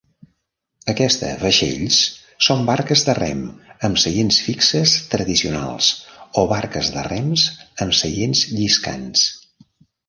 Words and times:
Aquesta 0.93 1.27
vaixells 1.41 1.99
són 2.47 2.63
barques 2.71 3.05
de 3.09 3.15
rem 3.19 3.43
amb 3.89 4.01
seients 4.05 4.41
fixes 4.49 4.97
tradicionals 5.15 5.91
o 6.45 6.49
barques 6.57 6.91
de 6.99 7.09
rems 7.13 7.49
amb 7.87 7.99
seients 8.03 8.45
lliscants. 8.59 9.31